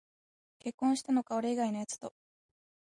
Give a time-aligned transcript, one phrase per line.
[0.57, 2.15] 結婚したのか、俺以外のやつと